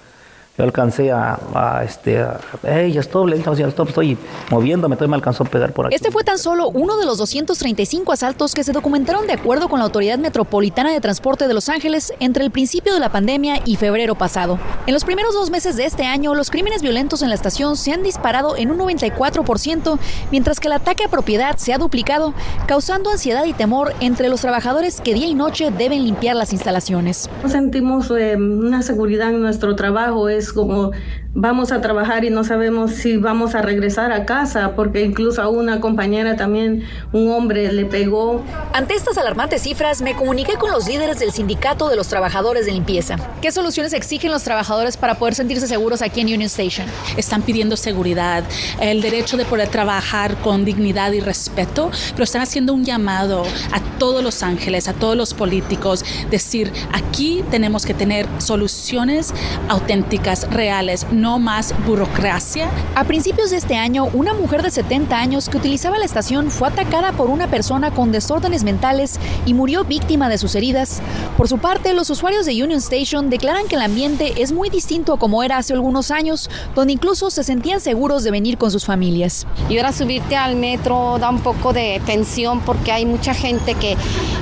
Yo 0.58 0.64
alcancé 0.64 1.12
a, 1.12 1.38
a 1.55 1.85
este, 1.85 2.19
a, 2.19 2.41
hey, 2.62 2.97
stop, 2.99 3.29
le 3.29 3.37
dije, 3.37 3.50
stop, 3.50 3.88
estoy 3.88 4.17
moviéndome, 4.50 4.97
todavía 4.97 5.11
me 5.11 5.17
alcanzó 5.17 5.44
a 5.44 5.47
pegar 5.47 5.73
por 5.73 5.87
aquí. 5.87 5.94
Este 5.94 6.11
fue 6.11 6.25
tan 6.25 6.38
solo 6.38 6.69
uno 6.69 6.97
de 6.97 7.05
los 7.05 7.19
235 7.19 8.12
asaltos 8.12 8.55
que 8.55 8.64
se 8.64 8.73
documentaron 8.73 9.26
de 9.26 9.35
acuerdo 9.35 9.69
con 9.69 9.81
la 9.81 9.85
Autoridad 9.85 10.19
Metropolitana 10.19 10.93
de 10.93 11.00
Transporte 11.00 11.47
de 11.47 11.55
Los 11.55 11.69
Ángeles 11.69 12.14
entre 12.20 12.44
el 12.44 12.50
principio 12.50 12.94
de 12.94 13.00
la 13.00 13.11
pandemia 13.11 13.61
y 13.64 13.76
febrero 13.76 14.14
pasado. 14.14 14.58
En 14.87 14.94
los 14.94 15.05
primeros 15.05 15.35
dos 15.35 15.50
meses 15.50 15.76
de 15.76 15.85
este 15.85 16.05
año, 16.05 16.35
los 16.35 16.50
crímenes 16.50 16.81
violentos 16.81 17.20
en 17.23 17.29
la 17.29 17.35
estación 17.35 17.76
se 17.76 17.93
han 17.93 18.02
disparado 18.02 18.56
en 18.56 18.70
un 18.70 18.79
94%, 18.79 19.99
mientras 20.31 20.59
que 20.59 20.69
el 20.69 20.73
ataque 20.73 21.05
a 21.05 21.09
propiedad 21.09 21.56
se 21.59 21.75
ha 21.75 21.79
duplicado, 21.79 22.32
causando 22.67 23.11
ansiedad 23.11 23.44
y 23.44 23.52
temor 23.52 23.93
entre 24.00 24.29
los 24.29 24.41
trabajadores 24.41 25.00
que 25.00 25.12
día 25.12 25.26
y 25.26 25.35
noche 25.35 25.70
deben 25.70 26.05
limpiar 26.05 26.37
las 26.37 26.52
instalaciones. 26.52 27.29
Sentimos 27.47 28.11
eh, 28.11 28.37
una 28.37 28.82
seguridad 28.82 29.31
en 29.31 29.43
nuestro 29.43 29.76
trabajo, 29.76 30.29
es 30.29 30.45
como 30.52 30.93
vamos 31.38 31.71
a 31.71 31.83
trabajar 31.83 32.25
y 32.25 32.31
no 32.31 32.44
sabemos 32.44 32.93
si 32.93 33.19
vamos 33.19 33.55
a 33.55 33.61
regresar 33.61 34.11
a 34.11 34.25
casa, 34.25 34.73
porque 34.75 35.05
incluso 35.05 35.43
a 35.43 35.49
una 35.49 35.81
compañera 35.81 36.35
también 36.35 36.85
un 37.12 37.31
hombre 37.31 37.71
le 37.73 37.85
pegó. 37.85 38.43
Ante 38.73 38.95
estas 38.95 39.19
alarmantes 39.19 39.61
cifras, 39.62 40.00
me 40.00 40.16
comuniqué 40.16 40.55
con 40.55 40.71
los 40.71 40.88
líderes 40.88 41.19
del 41.19 41.33
sindicato 41.33 41.90
de 41.90 41.97
los 41.97 42.09
trabajadores 42.09 42.64
de 42.64 42.73
limpieza. 42.73 43.16
¿Qué 43.43 43.52
soluciones 43.52 43.93
exigen 43.93 44.33
los 44.33 44.45
trabajadores 44.45 44.97
para 44.97 45.16
poder 45.16 45.35
sentirse 45.35 45.69
seguros 45.69 46.00
aquí 46.00 46.23
en 46.23 46.28
Union 46.28 46.43
Station? 46.43 46.87
Están 47.19 47.43
pidiendo 47.43 47.76
seguridad, 47.76 48.43
el 48.81 49.02
derecho 49.02 49.37
de 49.37 49.45
poder 49.45 49.69
trabajar 49.69 50.37
con 50.37 50.64
dignidad 50.64 51.12
y 51.12 51.21
respeto, 51.21 51.90
pero 52.12 52.25
están 52.25 52.40
haciendo 52.40 52.73
un 52.73 52.83
llamado 52.83 53.43
a 53.73 53.81
todos 53.99 54.25
los 54.25 54.43
ángeles, 54.43 54.88
a 54.88 54.95
todos 54.95 55.16
los 55.16 55.35
políticos, 55.35 56.02
decir, 56.31 56.73
aquí 56.95 57.45
tenemos 57.50 57.85
que 57.85 57.93
tener 57.93 58.26
soluciones 58.38 59.35
auténticas, 59.69 60.50
reales, 60.50 61.07
no 61.26 61.40
más 61.40 61.75
burocracia. 61.85 62.71
A 62.95 63.02
principios 63.02 63.50
de 63.50 63.56
este 63.56 63.75
año, 63.75 64.04
una 64.12 64.33
mujer 64.33 64.62
de 64.62 64.71
70 64.71 65.18
años 65.18 65.49
que 65.49 65.56
utilizaba 65.56 65.99
la 65.99 66.04
estación 66.04 66.52
fue 66.52 66.68
atacada 66.68 67.11
por 67.11 67.30
una 67.30 67.49
persona 67.49 67.90
con 67.90 68.12
desórdenes 68.12 68.62
mentales 68.62 69.18
y 69.45 69.52
murió 69.52 69.83
víctima 69.83 70.28
de 70.28 70.38
sus 70.38 70.54
heridas. 70.54 71.02
Por 71.37 71.49
su 71.49 71.59
parte, 71.59 71.95
los 71.95 72.11
usuarios 72.11 72.47
de 72.47 72.52
Union 72.62 72.78
Station 72.78 73.28
declaran 73.28 73.66
que 73.66 73.75
el 73.75 73.83
ambiente 73.83 74.40
es 74.40 74.52
muy 74.52 74.71
distinto 74.71 75.14
a 75.14 75.18
como 75.18 75.42
era 75.42 75.56
hace 75.56 75.73
algunos 75.73 76.12
años, 76.12 76.49
donde 76.76 76.92
incluso 76.92 77.28
se 77.30 77.42
sentían 77.42 77.80
seguros 77.80 78.23
de 78.23 78.30
venir 78.30 78.56
con 78.56 78.71
sus 78.71 78.85
familias. 78.85 79.49
Y 79.68 79.78
ahora 79.78 79.90
subirte 79.92 80.37
al 80.37 80.54
metro 80.54 81.18
da 81.18 81.28
un 81.28 81.40
poco 81.40 81.73
de 81.73 82.00
tensión 82.06 82.61
porque 82.61 82.92
hay 82.92 83.04
mucha 83.04 83.35
gente 83.35 83.75
que 83.75 83.97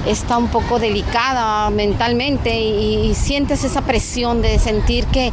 está 0.07 0.37
un 0.37 0.49
poco 0.49 0.79
delicada 0.79 1.71
mentalmente 1.71 2.61
y, 2.61 3.07
y 3.07 3.15
sientes 3.15 3.65
esa 3.65 3.81
presión 3.81 4.43
de 4.43 4.59
sentir 4.59 5.07
que 5.07 5.33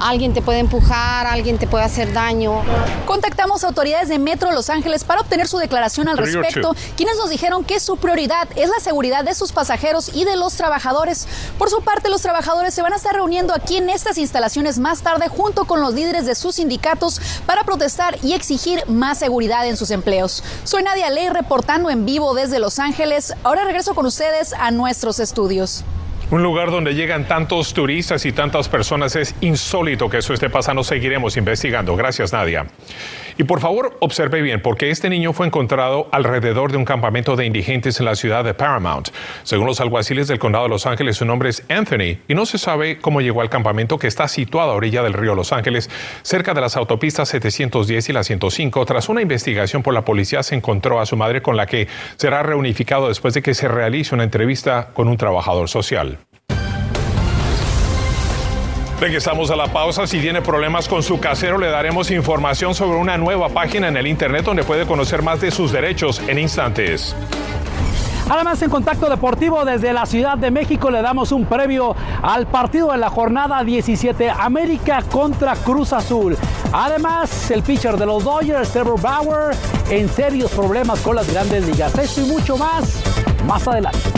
alguien 0.00 0.32
te 0.32 0.42
puede 0.42 0.58
empujar, 0.58 1.26
alguien 1.26 1.58
te 1.58 1.66
puede 1.66 1.84
hacer 1.84 2.12
daño. 2.12 2.62
Contactamos 3.06 3.64
a 3.64 3.68
autoridades 3.68 4.08
de 4.08 4.18
Metro 4.18 4.52
Los 4.52 4.70
Ángeles 4.70 5.04
para 5.04 5.20
obtener 5.20 5.48
su 5.48 5.58
declaración 5.58 6.08
al 6.08 6.18
respecto, 6.18 6.74
quienes 6.96 7.16
nos 7.16 7.30
dijeron 7.30 7.64
que 7.64 7.80
su 7.80 7.96
prioridad 7.96 8.48
es 8.56 8.68
la 8.68 8.80
seguridad 8.80 9.24
de 9.24 9.34
sus 9.34 9.52
pasajeros 9.52 10.10
y 10.14 10.24
de 10.24 10.36
los 10.36 10.54
trabajadores. 10.54 11.26
Por 11.58 11.70
su 11.70 11.82
parte, 11.82 12.08
los 12.08 12.22
trabajadores 12.22 12.74
se 12.74 12.82
van 12.82 12.92
a 12.92 12.96
estar 12.96 13.14
reuniendo 13.14 13.54
aquí 13.54 13.76
en 13.76 13.90
estas 13.90 14.18
instalaciones 14.18 14.78
más 14.78 15.02
tarde 15.02 15.28
junto 15.28 15.64
con 15.64 15.80
los 15.80 15.94
líderes 15.94 16.26
de 16.26 16.34
sus 16.34 16.56
sindicatos 16.56 17.20
para 17.46 17.64
protestar 17.64 18.18
y 18.22 18.34
exigir 18.34 18.82
más 18.88 19.18
seguridad 19.18 19.66
en 19.66 19.76
sus 19.76 19.90
empleos. 19.90 20.42
Soy 20.64 20.82
Nadia 20.82 21.10
Ley 21.10 21.28
reportando 21.28 21.90
en 21.90 22.04
vivo 22.04 22.34
desde 22.34 22.58
Los 22.58 22.78
Ángeles. 22.78 23.34
Ahora 23.42 23.64
regreso 23.64 23.94
con 23.94 24.06
ustedes 24.06 24.52
a 24.52 24.70
nuestros 24.70 25.20
estudios. 25.20 25.84
Un 26.30 26.42
lugar 26.42 26.70
donde 26.70 26.94
llegan 26.94 27.26
tantos 27.26 27.72
turistas 27.72 28.26
y 28.26 28.32
tantas 28.32 28.68
personas 28.68 29.16
es 29.16 29.34
insólito 29.40 30.10
que 30.10 30.18
eso 30.18 30.34
esté 30.34 30.50
pasando. 30.50 30.84
Seguiremos 30.84 31.38
investigando. 31.38 31.96
Gracias, 31.96 32.34
Nadia. 32.34 32.66
Y 33.40 33.44
por 33.44 33.60
favor, 33.60 33.96
observe 34.00 34.42
bien, 34.42 34.60
porque 34.60 34.90
este 34.90 35.08
niño 35.08 35.32
fue 35.32 35.46
encontrado 35.46 36.08
alrededor 36.10 36.72
de 36.72 36.76
un 36.76 36.84
campamento 36.84 37.36
de 37.36 37.46
indigentes 37.46 38.00
en 38.00 38.06
la 38.06 38.16
ciudad 38.16 38.42
de 38.42 38.52
Paramount. 38.52 39.10
Según 39.44 39.68
los 39.68 39.80
alguaciles 39.80 40.26
del 40.26 40.40
condado 40.40 40.64
de 40.64 40.70
Los 40.70 40.86
Ángeles, 40.86 41.18
su 41.18 41.24
nombre 41.24 41.48
es 41.48 41.62
Anthony 41.68 42.18
y 42.26 42.34
no 42.34 42.46
se 42.46 42.58
sabe 42.58 42.98
cómo 42.98 43.20
llegó 43.20 43.40
al 43.40 43.48
campamento 43.48 43.96
que 43.96 44.08
está 44.08 44.26
situado 44.26 44.72
a 44.72 44.74
orilla 44.74 45.04
del 45.04 45.12
río 45.12 45.36
Los 45.36 45.52
Ángeles, 45.52 45.88
cerca 46.22 46.52
de 46.52 46.60
las 46.60 46.76
autopistas 46.76 47.28
710 47.28 48.08
y 48.08 48.12
la 48.12 48.24
105. 48.24 48.84
Tras 48.84 49.08
una 49.08 49.22
investigación 49.22 49.84
por 49.84 49.94
la 49.94 50.04
policía, 50.04 50.42
se 50.42 50.56
encontró 50.56 50.98
a 50.98 51.06
su 51.06 51.16
madre 51.16 51.40
con 51.40 51.56
la 51.56 51.66
que 51.66 51.86
será 52.16 52.42
reunificado 52.42 53.06
después 53.06 53.34
de 53.34 53.42
que 53.42 53.54
se 53.54 53.68
realice 53.68 54.16
una 54.16 54.24
entrevista 54.24 54.88
con 54.94 55.06
un 55.06 55.16
trabajador 55.16 55.68
social. 55.68 56.18
Regresamos 59.00 59.50
a 59.52 59.56
la 59.56 59.68
pausa. 59.68 60.08
Si 60.08 60.20
tiene 60.20 60.42
problemas 60.42 60.88
con 60.88 61.04
su 61.04 61.20
casero, 61.20 61.56
le 61.56 61.68
daremos 61.68 62.10
información 62.10 62.74
sobre 62.74 62.98
una 62.98 63.16
nueva 63.16 63.48
página 63.48 63.86
en 63.86 63.96
el 63.96 64.08
Internet 64.08 64.44
donde 64.44 64.64
puede 64.64 64.86
conocer 64.86 65.22
más 65.22 65.40
de 65.40 65.52
sus 65.52 65.70
derechos 65.70 66.20
en 66.26 66.38
instantes. 66.38 67.14
Además, 68.28 68.60
en 68.60 68.68
Contacto 68.68 69.08
Deportivo 69.08 69.64
desde 69.64 69.92
la 69.92 70.04
Ciudad 70.04 70.36
de 70.36 70.50
México 70.50 70.90
le 70.90 71.00
damos 71.00 71.30
un 71.32 71.46
previo 71.46 71.94
al 72.22 72.46
partido 72.48 72.90
de 72.90 72.98
la 72.98 73.08
jornada 73.08 73.62
17, 73.62 74.30
América 74.30 75.02
contra 75.10 75.54
Cruz 75.54 75.92
Azul. 75.92 76.36
Además, 76.72 77.50
el 77.52 77.62
pitcher 77.62 77.96
de 77.96 78.04
los 78.04 78.24
Dodgers, 78.24 78.70
Trevor 78.70 79.00
Bauer, 79.00 79.56
en 79.90 80.08
serios 80.08 80.50
problemas 80.50 81.00
con 81.00 81.16
las 81.16 81.32
grandes 81.32 81.64
ligas. 81.66 81.96
Esto 81.96 82.20
y 82.20 82.24
mucho 82.24 82.58
más, 82.58 83.00
más 83.46 83.66
adelante. 83.66 84.17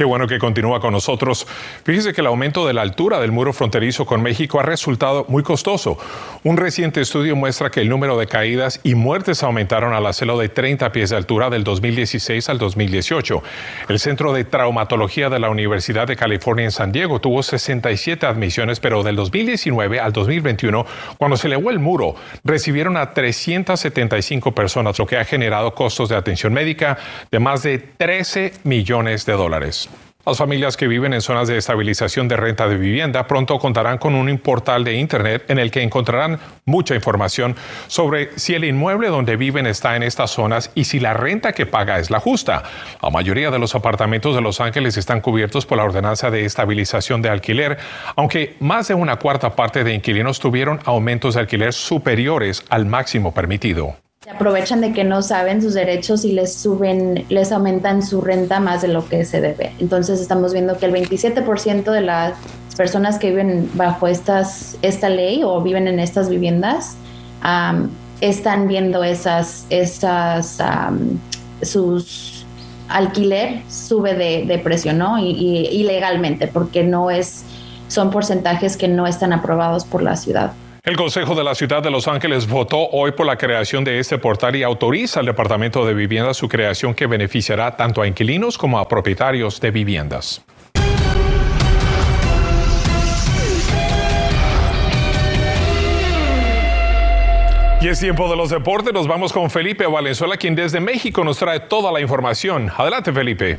Qué 0.00 0.06
bueno 0.06 0.26
que 0.26 0.38
continúa 0.38 0.80
con 0.80 0.94
nosotros. 0.94 1.46
Fíjese 1.84 2.14
que 2.14 2.22
el 2.22 2.26
aumento 2.28 2.66
de 2.66 2.72
la 2.72 2.80
altura 2.80 3.20
del 3.20 3.32
muro 3.32 3.52
fronterizo 3.52 4.06
con 4.06 4.22
México 4.22 4.58
ha 4.58 4.62
resultado 4.62 5.26
muy 5.28 5.42
costoso. 5.42 5.98
Un 6.42 6.56
reciente 6.56 7.02
estudio 7.02 7.36
muestra 7.36 7.68
que 7.70 7.82
el 7.82 7.90
número 7.90 8.16
de 8.16 8.26
caídas 8.26 8.80
y 8.82 8.94
muertes 8.94 9.42
aumentaron 9.42 9.92
al 9.92 10.06
hacerlo 10.06 10.38
de 10.38 10.48
30 10.48 10.90
pies 10.90 11.10
de 11.10 11.16
altura 11.16 11.50
del 11.50 11.64
2016 11.64 12.48
al 12.48 12.56
2018. 12.56 13.42
El 13.90 13.98
Centro 13.98 14.32
de 14.32 14.44
Traumatología 14.44 15.28
de 15.28 15.38
la 15.38 15.50
Universidad 15.50 16.06
de 16.06 16.16
California 16.16 16.64
en 16.64 16.70
San 16.70 16.92
Diego 16.92 17.20
tuvo 17.20 17.42
67 17.42 18.24
admisiones, 18.24 18.80
pero 18.80 19.02
del 19.02 19.16
2019 19.16 20.00
al 20.00 20.14
2021, 20.14 20.86
cuando 21.18 21.36
se 21.36 21.48
elevó 21.48 21.68
el 21.68 21.78
muro, 21.78 22.14
recibieron 22.42 22.96
a 22.96 23.12
375 23.12 24.54
personas, 24.54 24.98
lo 24.98 25.06
que 25.06 25.18
ha 25.18 25.26
generado 25.26 25.74
costos 25.74 26.08
de 26.08 26.16
atención 26.16 26.54
médica 26.54 26.96
de 27.30 27.38
más 27.38 27.62
de 27.62 27.76
13 27.76 28.54
millones 28.64 29.26
de 29.26 29.34
dólares. 29.34 29.89
Las 30.26 30.36
familias 30.36 30.76
que 30.76 30.86
viven 30.86 31.14
en 31.14 31.22
zonas 31.22 31.48
de 31.48 31.56
estabilización 31.56 32.28
de 32.28 32.36
renta 32.36 32.68
de 32.68 32.76
vivienda 32.76 33.26
pronto 33.26 33.58
contarán 33.58 33.96
con 33.96 34.14
un 34.14 34.36
portal 34.38 34.84
de 34.84 34.94
Internet 34.94 35.44
en 35.48 35.58
el 35.58 35.70
que 35.70 35.82
encontrarán 35.82 36.38
mucha 36.66 36.94
información 36.94 37.56
sobre 37.86 38.38
si 38.38 38.54
el 38.54 38.64
inmueble 38.64 39.08
donde 39.08 39.36
viven 39.36 39.66
está 39.66 39.96
en 39.96 40.02
estas 40.02 40.30
zonas 40.30 40.72
y 40.74 40.84
si 40.84 41.00
la 41.00 41.14
renta 41.14 41.52
que 41.52 41.64
paga 41.64 41.98
es 41.98 42.10
la 42.10 42.20
justa. 42.20 42.64
La 43.02 43.08
mayoría 43.08 43.50
de 43.50 43.58
los 43.58 43.74
apartamentos 43.74 44.34
de 44.34 44.42
Los 44.42 44.60
Ángeles 44.60 44.98
están 44.98 45.22
cubiertos 45.22 45.64
por 45.64 45.78
la 45.78 45.84
ordenanza 45.84 46.30
de 46.30 46.44
estabilización 46.44 47.22
de 47.22 47.30
alquiler, 47.30 47.78
aunque 48.14 48.56
más 48.60 48.88
de 48.88 48.94
una 48.94 49.16
cuarta 49.16 49.56
parte 49.56 49.84
de 49.84 49.94
inquilinos 49.94 50.38
tuvieron 50.38 50.80
aumentos 50.84 51.34
de 51.34 51.40
alquiler 51.40 51.72
superiores 51.72 52.62
al 52.68 52.84
máximo 52.84 53.32
permitido. 53.32 53.96
Se 54.22 54.28
aprovechan 54.28 54.82
de 54.82 54.92
que 54.92 55.02
no 55.02 55.22
saben 55.22 55.62
sus 55.62 55.72
derechos 55.72 56.26
y 56.26 56.32
les 56.32 56.52
suben, 56.52 57.24
les 57.30 57.52
aumentan 57.52 58.02
su 58.02 58.20
renta 58.20 58.60
más 58.60 58.82
de 58.82 58.88
lo 58.88 59.08
que 59.08 59.24
se 59.24 59.40
debe. 59.40 59.72
Entonces 59.78 60.20
estamos 60.20 60.52
viendo 60.52 60.76
que 60.76 60.84
el 60.84 60.92
27% 60.92 61.90
de 61.90 62.02
las 62.02 62.34
personas 62.76 63.18
que 63.18 63.30
viven 63.30 63.70
bajo 63.72 64.08
estas, 64.08 64.76
esta 64.82 65.08
ley 65.08 65.40
o 65.42 65.62
viven 65.62 65.88
en 65.88 65.98
estas 65.98 66.28
viviendas 66.28 66.98
están 68.20 68.68
viendo 68.68 69.02
esas, 69.04 69.64
esas 69.70 70.58
sus 71.62 72.44
alquiler 72.88 73.62
sube 73.70 74.12
de, 74.44 74.58
precio, 74.58 74.92
¿no? 74.92 75.18
Y, 75.18 75.66
ilegalmente, 75.72 76.46
porque 76.46 76.84
no 76.84 77.10
es, 77.10 77.44
son 77.88 78.10
porcentajes 78.10 78.76
que 78.76 78.86
no 78.86 79.06
están 79.06 79.32
aprobados 79.32 79.86
por 79.86 80.02
la 80.02 80.16
ciudad. 80.16 80.52
El 80.82 80.96
Consejo 80.96 81.34
de 81.34 81.44
la 81.44 81.54
Ciudad 81.54 81.82
de 81.82 81.90
Los 81.90 82.08
Ángeles 82.08 82.48
votó 82.48 82.88
hoy 82.88 83.12
por 83.12 83.26
la 83.26 83.36
creación 83.36 83.84
de 83.84 83.98
este 83.98 84.16
portal 84.16 84.56
y 84.56 84.62
autoriza 84.62 85.20
al 85.20 85.26
Departamento 85.26 85.84
de 85.84 85.92
Vivienda 85.92 86.32
su 86.32 86.48
creación 86.48 86.94
que 86.94 87.06
beneficiará 87.06 87.76
tanto 87.76 88.00
a 88.00 88.06
inquilinos 88.06 88.56
como 88.56 88.78
a 88.78 88.88
propietarios 88.88 89.60
de 89.60 89.70
viviendas. 89.70 90.42
Y 97.82 97.88
es 97.88 98.00
tiempo 98.00 98.30
de 98.30 98.36
los 98.36 98.48
deportes. 98.48 98.94
Nos 98.94 99.06
vamos 99.06 99.34
con 99.34 99.50
Felipe 99.50 99.86
Valenzuela, 99.86 100.38
quien 100.38 100.54
desde 100.54 100.80
México 100.80 101.22
nos 101.24 101.36
trae 101.36 101.60
toda 101.60 101.92
la 101.92 102.00
información. 102.00 102.70
Adelante, 102.74 103.12
Felipe. 103.12 103.58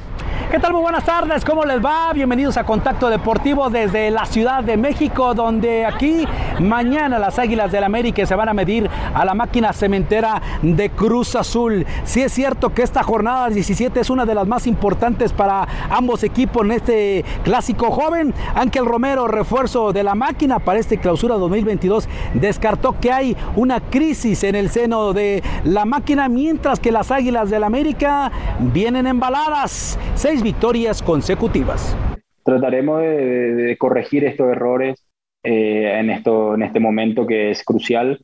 ¿Qué 0.51 0.60
tal? 0.60 0.74
Muy 0.74 0.81
buenas 0.81 1.05
tardes, 1.05 1.46
¿cómo 1.46 1.63
les 1.63 1.81
va? 1.81 2.12
Bienvenidos 2.12 2.58
a 2.58 2.65
Contacto 2.65 3.10
Deportivo 3.10 3.70
desde 3.70 4.12
la 4.12 4.25
Ciudad 4.25 4.62
de 4.65 4.75
México, 4.75 5.34
donde 5.34 5.86
aquí 5.86 6.27
mañana 6.60 7.20
las 7.20 7.39
Águilas 7.39 7.72
del 7.72 7.86
América 7.86 8.25
se 8.25 8.36
van 8.36 8.50
a 8.50 8.53
medir 8.53 8.89
a 9.13 9.24
la 9.24 9.34
máquina 9.34 9.72
cementera 9.72 10.41
de 10.62 10.89
Cruz 10.89 11.38
Azul. 11.38 11.86
Sí 12.03 12.22
es 12.22 12.34
cierto 12.34 12.74
que 12.74 12.81
esta 12.81 13.01
jornada 13.01 13.48
17 13.48 13.98
es 13.98 14.10
una 14.10 14.25
de 14.25 14.36
las 14.36 14.46
más 14.46 14.67
importantes 14.67 15.31
para 15.31 15.65
ambos 15.89 16.22
equipos 16.22 16.65
en 16.65 16.72
este 16.74 17.24
clásico 17.46 17.89
joven. 17.89 18.34
Ángel 18.53 18.86
Romero, 18.86 19.29
refuerzo 19.29 19.93
de 19.93 20.03
la 20.03 20.15
máquina 20.15 20.60
para 20.60 20.79
este 20.79 20.98
clausura 20.98 21.36
2022, 21.36 22.10
descartó 22.34 23.00
que 23.00 23.13
hay 23.13 23.38
una 23.55 23.79
crisis 23.79 24.43
en 24.43 24.55
el 24.55 24.70
seno 24.70 25.13
de 25.13 25.41
la 25.63 25.86
máquina, 25.86 26.27
mientras 26.27 26.81
que 26.81 26.91
las 26.91 27.10
Águilas 27.10 27.50
del 27.50 27.63
América 27.63 28.34
vienen 28.60 29.08
embaladas. 29.08 29.98
Seis 30.15 30.40
victorias 30.41 31.01
consecutivas. 31.01 31.95
Trataremos 32.43 33.01
de, 33.01 33.75
corregir 33.77 34.25
estos 34.25 34.51
errores 34.51 35.05
eh, 35.43 36.00
en, 36.00 36.10
esto, 36.10 36.55
en 36.55 36.63
este 36.63 36.79
momento 36.79 37.27
que 37.27 37.51
es 37.51 37.63
crucial, 37.63 38.24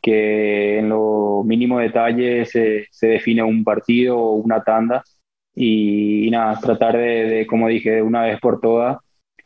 que 0.00 0.78
en 0.78 0.88
lo 0.88 1.42
mínimo 1.44 1.78
detalle 1.78 2.46
se, 2.46 2.86
se 2.90 3.08
define 3.08 3.42
un 3.42 3.64
partido 3.64 4.18
o 4.18 4.32
una 4.34 4.62
tanda 4.62 5.02
y, 5.56 6.28
nada, 6.30 6.60
tratar 6.60 6.96
de, 6.96 7.46
como 7.48 7.68
dije, 7.68 7.90
de 7.90 8.02
una 8.02 8.22
vez 8.22 8.38
por 8.40 8.60
todas, 8.60 8.98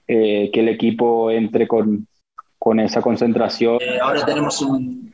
eh, 0.08 0.50
que 0.52 0.60
el 0.60 0.68
equipo 0.68 1.30
entre 1.30 1.68
con, 1.68 2.08
con 2.58 2.80
esa 2.80 3.00
concentración. 3.00 3.78
Eh, 3.80 4.00
ahora 4.02 4.26
tenemos 4.26 4.60
un 4.60 5.10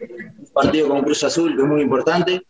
partido 0.55 0.89
con 0.89 1.03
Cruz 1.03 1.23
Azul 1.23 1.55
que 1.55 1.63
es 1.63 1.69
muy 1.69 1.83
importante 1.83 2.43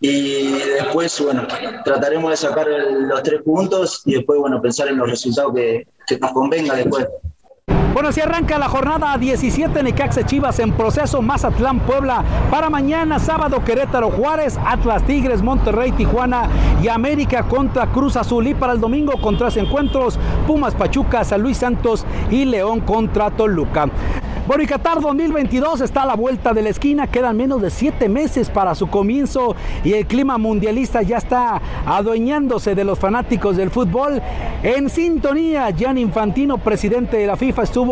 y 0.00 0.52
después, 0.52 1.20
bueno, 1.20 1.46
trataremos 1.84 2.30
de 2.30 2.36
sacar 2.36 2.68
los 2.68 3.22
tres 3.22 3.42
puntos 3.42 4.02
y 4.04 4.14
después, 4.14 4.38
bueno, 4.38 4.62
pensar 4.62 4.88
en 4.88 4.96
los 4.96 5.10
resultados 5.10 5.54
que, 5.54 5.86
nos 6.20 6.32
convenga 6.32 6.76
después. 6.76 7.06
Bueno, 7.98 8.10
así 8.10 8.20
arranca 8.20 8.60
la 8.60 8.68
jornada 8.68 9.18
17 9.18 9.82
Necaxa 9.82 10.24
Chivas 10.24 10.60
en 10.60 10.70
proceso 10.70 11.20
Mazatlán 11.20 11.80
Puebla. 11.80 12.22
Para 12.48 12.70
mañana, 12.70 13.18
sábado, 13.18 13.64
Querétaro 13.64 14.08
Juárez, 14.12 14.56
Atlas 14.64 15.02
Tigres, 15.02 15.42
Monterrey, 15.42 15.90
Tijuana 15.90 16.48
y 16.80 16.86
América 16.86 17.42
contra 17.42 17.88
Cruz 17.88 18.14
Azul. 18.14 18.46
Y 18.46 18.54
para 18.54 18.74
el 18.74 18.80
domingo, 18.80 19.20
con 19.20 19.36
tres 19.36 19.56
encuentros, 19.56 20.16
Pumas 20.46 20.76
Pachuca, 20.76 21.24
San 21.24 21.42
Luis 21.42 21.56
Santos 21.56 22.06
y 22.30 22.44
León 22.44 22.82
contra 22.82 23.32
Toluca. 23.32 23.88
Bueno, 24.48 24.62
y 24.62 24.66
Qatar 24.66 25.02
2022 25.02 25.82
está 25.82 26.04
a 26.04 26.06
la 26.06 26.14
vuelta 26.14 26.54
de 26.54 26.62
la 26.62 26.70
esquina, 26.70 27.06
quedan 27.06 27.36
menos 27.36 27.60
de 27.60 27.68
siete 27.68 28.08
meses 28.08 28.48
para 28.48 28.74
su 28.74 28.86
comienzo 28.86 29.54
y 29.84 29.92
el 29.92 30.06
clima 30.06 30.38
mundialista 30.38 31.02
ya 31.02 31.18
está 31.18 31.60
adueñándose 31.84 32.74
de 32.74 32.82
los 32.82 32.98
fanáticos 32.98 33.58
del 33.58 33.68
fútbol. 33.68 34.22
En 34.62 34.88
sintonía, 34.88 35.68
Jan 35.78 35.98
Infantino, 35.98 36.56
presidente 36.56 37.18
de 37.18 37.26
la 37.26 37.36
FIFA, 37.36 37.62
estuvo 37.62 37.87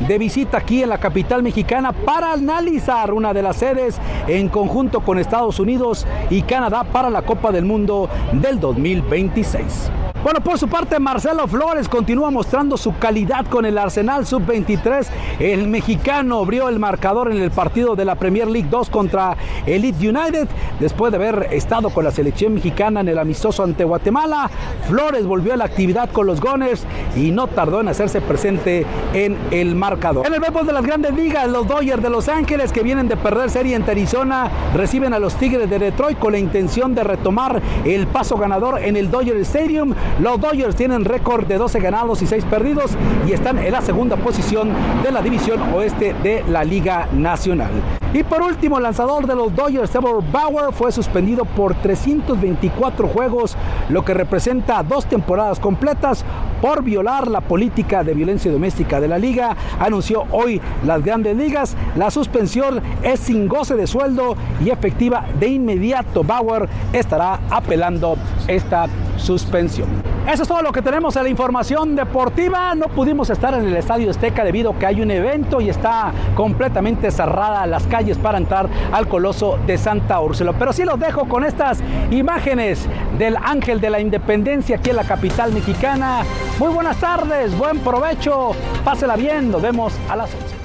de 0.00 0.18
visita 0.18 0.58
aquí 0.58 0.82
en 0.82 0.88
la 0.88 0.98
capital 0.98 1.42
mexicana 1.42 1.92
para 1.92 2.32
analizar 2.32 3.12
una 3.12 3.32
de 3.32 3.42
las 3.42 3.56
sedes 3.56 3.98
en 4.26 4.48
conjunto 4.48 5.00
con 5.00 5.18
Estados 5.18 5.58
Unidos 5.60 6.06
y 6.30 6.42
Canadá 6.42 6.84
para 6.84 7.10
la 7.10 7.22
Copa 7.22 7.52
del 7.52 7.64
Mundo 7.64 8.08
del 8.32 8.60
2026. 8.60 10.03
Bueno, 10.24 10.40
por 10.40 10.58
su 10.58 10.68
parte, 10.68 10.98
Marcelo 10.98 11.46
Flores 11.46 11.86
continúa 11.86 12.30
mostrando 12.30 12.78
su 12.78 12.96
calidad 12.96 13.44
con 13.44 13.66
el 13.66 13.76
Arsenal 13.76 14.24
Sub-23. 14.24 15.06
El 15.38 15.68
mexicano 15.68 16.38
abrió 16.38 16.70
el 16.70 16.78
marcador 16.78 17.30
en 17.30 17.42
el 17.42 17.50
partido 17.50 17.94
de 17.94 18.06
la 18.06 18.14
Premier 18.14 18.48
League 18.48 18.68
2 18.70 18.88
contra 18.88 19.36
Elite 19.66 20.08
United. 20.08 20.48
Después 20.80 21.12
de 21.12 21.18
haber 21.18 21.48
estado 21.52 21.90
con 21.90 22.04
la 22.04 22.10
selección 22.10 22.54
mexicana 22.54 23.00
en 23.00 23.08
el 23.08 23.18
amistoso 23.18 23.64
ante 23.64 23.84
Guatemala, 23.84 24.50
Flores 24.88 25.26
volvió 25.26 25.52
a 25.52 25.58
la 25.58 25.66
actividad 25.66 26.08
con 26.10 26.26
los 26.26 26.40
Gunners 26.40 26.86
y 27.14 27.30
no 27.30 27.46
tardó 27.46 27.82
en 27.82 27.88
hacerse 27.88 28.22
presente 28.22 28.86
en 29.12 29.36
el 29.50 29.74
marcador. 29.74 30.26
En 30.26 30.32
el 30.32 30.40
béisbol 30.40 30.66
de 30.66 30.72
las 30.72 30.86
grandes 30.86 31.12
ligas, 31.12 31.46
los 31.48 31.68
Dodgers 31.68 32.02
de 32.02 32.08
Los 32.08 32.30
Ángeles, 32.30 32.72
que 32.72 32.82
vienen 32.82 33.08
de 33.08 33.18
perder 33.18 33.50
serie 33.50 33.76
en 33.76 33.82
Arizona, 33.82 34.50
reciben 34.74 35.12
a 35.12 35.18
los 35.18 35.34
Tigres 35.34 35.68
de 35.68 35.78
Detroit 35.78 36.18
con 36.18 36.32
la 36.32 36.38
intención 36.38 36.94
de 36.94 37.04
retomar 37.04 37.60
el 37.84 38.06
paso 38.06 38.38
ganador 38.38 38.82
en 38.82 38.96
el 38.96 39.10
Dodger 39.10 39.36
Stadium 39.36 39.92
Los 40.20 40.40
Dodgers 40.40 40.76
tienen 40.76 41.04
récord 41.04 41.44
de 41.44 41.58
12 41.58 41.80
ganados 41.80 42.22
y 42.22 42.28
6 42.28 42.44
perdidos 42.44 42.92
y 43.26 43.32
están 43.32 43.58
en 43.58 43.72
la 43.72 43.82
segunda 43.82 44.16
posición 44.16 44.70
de 45.02 45.10
la 45.10 45.20
división 45.20 45.60
oeste 45.74 46.14
de 46.22 46.44
la 46.48 46.62
Liga 46.62 47.08
Nacional. 47.12 47.72
Y 48.12 48.22
por 48.22 48.40
último, 48.42 48.76
el 48.76 48.84
lanzador 48.84 49.26
de 49.26 49.34
los 49.34 49.52
Dodgers, 49.56 49.90
Trevor 49.90 50.22
Bauer, 50.30 50.72
fue 50.72 50.92
suspendido 50.92 51.44
por 51.44 51.74
324 51.74 53.08
juegos, 53.08 53.56
lo 53.88 54.04
que 54.04 54.14
representa 54.14 54.84
dos 54.84 55.04
temporadas 55.06 55.58
completas 55.58 56.24
por 56.64 56.82
violar 56.82 57.28
la 57.28 57.42
política 57.42 58.02
de 58.02 58.14
violencia 58.14 58.50
doméstica 58.50 58.98
de 58.98 59.06
la 59.06 59.18
liga. 59.18 59.54
Anunció 59.78 60.24
hoy 60.30 60.62
las 60.86 61.04
grandes 61.04 61.36
ligas. 61.36 61.76
La 61.94 62.10
suspensión 62.10 62.80
es 63.02 63.20
sin 63.20 63.48
goce 63.48 63.74
de 63.74 63.86
sueldo 63.86 64.34
y 64.64 64.70
efectiva 64.70 65.26
de 65.38 65.48
inmediato. 65.48 66.24
Bauer 66.24 66.66
estará 66.94 67.38
apelando 67.50 68.16
esta 68.48 68.86
suspensión. 69.18 70.13
Eso 70.30 70.42
es 70.42 70.48
todo 70.48 70.62
lo 70.62 70.72
que 70.72 70.80
tenemos 70.80 71.14
en 71.16 71.24
la 71.24 71.28
información 71.28 71.94
deportiva. 71.94 72.74
No 72.74 72.88
pudimos 72.88 73.28
estar 73.28 73.52
en 73.52 73.66
el 73.66 73.76
Estadio 73.76 74.10
Azteca 74.10 74.42
debido 74.42 74.70
a 74.70 74.78
que 74.78 74.86
hay 74.86 75.02
un 75.02 75.10
evento 75.10 75.60
y 75.60 75.68
está 75.68 76.12
completamente 76.34 77.10
cerrada 77.10 77.66
las 77.66 77.86
calles 77.86 78.16
para 78.16 78.38
entrar 78.38 78.68
al 78.90 79.06
Coloso 79.06 79.58
de 79.66 79.76
Santa 79.76 80.20
Úrsula. 80.20 80.54
Pero 80.58 80.72
sí 80.72 80.84
los 80.84 80.98
dejo 80.98 81.28
con 81.28 81.44
estas 81.44 81.80
imágenes 82.10 82.86
del 83.18 83.36
Ángel 83.36 83.82
de 83.82 83.90
la 83.90 84.00
Independencia 84.00 84.76
aquí 84.76 84.90
en 84.90 84.96
la 84.96 85.04
capital 85.04 85.52
mexicana. 85.52 86.22
Muy 86.58 86.72
buenas 86.72 86.96
tardes, 86.96 87.56
buen 87.56 87.80
provecho, 87.80 88.52
pásela 88.82 89.16
bien, 89.16 89.50
nos 89.50 89.60
vemos 89.60 89.92
a 90.08 90.16
las 90.16 90.30
11. 90.34 90.56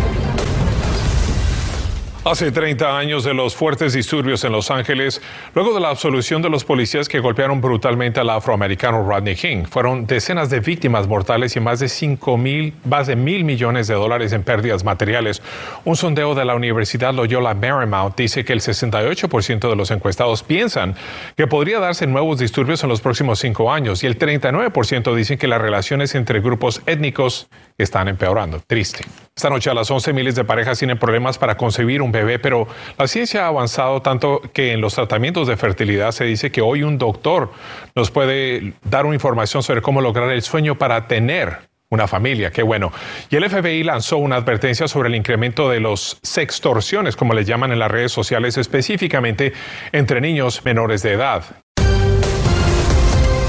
Hace 2.31 2.53
30 2.53 2.99
años 2.99 3.25
de 3.25 3.33
los 3.33 3.57
fuertes 3.57 3.95
disturbios 3.95 4.45
en 4.45 4.53
Los 4.53 4.71
Ángeles, 4.71 5.23
luego 5.55 5.73
de 5.73 5.81
la 5.81 5.89
absolución 5.89 6.43
de 6.43 6.51
los 6.51 6.63
policías 6.63 7.09
que 7.09 7.21
golpearon 7.21 7.63
brutalmente 7.63 8.21
al 8.21 8.29
afroamericano 8.29 9.03
Rodney 9.03 9.35
King, 9.35 9.65
fueron 9.65 10.07
decenas 10.07 10.51
de 10.51 10.61
víctimas 10.61 11.09
mortales 11.09 11.57
y 11.57 11.61
más 11.61 11.81
de 11.81 11.89
5 11.89 12.37
mil, 12.37 12.75
más 12.85 13.07
de 13.07 13.17
mil 13.17 13.45
millones 13.45 13.87
de 13.87 13.95
dólares 13.95 14.35
en 14.35 14.43
pérdidas 14.43 14.85
materiales. 14.85 15.41
Un 15.87 15.97
sondeo 15.97 16.35
de 16.35 16.45
la 16.45 16.55
Universidad 16.55 17.15
Loyola 17.15 17.55
Marymount 17.55 18.15
dice 18.15 18.45
que 18.45 18.53
el 18.53 18.61
68% 18.61 19.71
de 19.71 19.77
los 19.77 19.91
encuestados 19.91 20.43
piensan 20.43 20.97
que 21.35 21.47
podría 21.47 21.81
darse 21.81 22.07
nuevos 22.07 22.39
disturbios 22.39 22.83
en 22.83 22.91
los 22.91 23.01
próximos 23.01 23.39
cinco 23.39 23.73
años 23.73 24.05
y 24.05 24.07
el 24.07 24.19
39% 24.19 25.15
dicen 25.15 25.39
que 25.39 25.49
las 25.49 25.63
relaciones 25.63 26.15
entre 26.15 26.41
grupos 26.41 26.83
étnicos 26.85 27.49
están 27.79 28.07
empeorando. 28.09 28.61
Triste. 28.67 29.07
Esta 29.35 29.51
noche 29.51 29.71
a 29.71 29.75
las 29.75 29.89
11 29.89 30.13
miles 30.13 30.35
de 30.35 30.45
parejas 30.45 30.81
tienen 30.81 30.99
problemas 30.99 31.39
para 31.39 31.57
concebir 31.57 32.03
un 32.03 32.11
pero 32.39 32.69
la 32.99 33.07
ciencia 33.07 33.45
ha 33.45 33.49
avanzado 33.49 34.03
tanto 34.03 34.41
que 34.53 34.73
en 34.73 34.81
los 34.81 34.95
tratamientos 34.95 35.49
de 35.49 35.57
fertilidad 35.57 36.13
se 36.13 36.25
dice 36.25 36.51
que 36.51 36.61
hoy 36.61 36.83
un 36.83 36.99
doctor 36.99 37.51
nos 37.95 38.11
puede 38.11 38.75
dar 38.85 39.07
una 39.07 39.15
información 39.15 39.63
sobre 39.63 39.83
cómo 39.83 40.01
lograr 40.01 40.31
el 40.31 40.43
sueño 40.43 40.77
para 40.77 41.07
tener 41.07 41.69
una 41.91 42.07
familia, 42.07 42.51
qué 42.51 42.63
bueno. 42.63 42.93
Y 43.31 43.37
el 43.37 43.49
FBI 43.49 43.83
lanzó 43.83 44.19
una 44.19 44.37
advertencia 44.37 44.89
sobre 44.89 45.09
el 45.09 45.15
incremento 45.15 45.71
de 45.71 45.81
los 45.81 46.19
sextorsiones, 46.23 47.17
como 47.17 47.33
le 47.33 47.45
llaman 47.45 47.73
en 47.73 47.79
las 47.79 47.91
redes 47.91 48.13
sociales, 48.13 48.59
específicamente 48.59 49.53
entre 49.93 50.21
niños 50.21 50.65
menores 50.65 51.03
de 51.03 51.13
edad. 51.13 51.45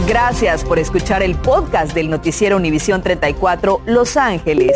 Gracias 0.08 0.64
por 0.64 0.80
escuchar 0.80 1.22
el 1.22 1.36
podcast 1.36 1.94
del 1.94 2.10
noticiero 2.10 2.56
Univisión 2.58 3.04
34 3.04 3.82
Los 3.86 4.18
Ángeles. 4.18 4.76